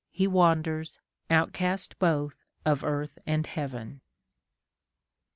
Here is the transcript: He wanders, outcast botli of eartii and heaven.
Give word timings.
He 0.09 0.25
wanders, 0.25 0.97
outcast 1.29 1.99
botli 1.99 2.41
of 2.65 2.81
eartii 2.81 3.19
and 3.27 3.45
heaven. 3.45 4.01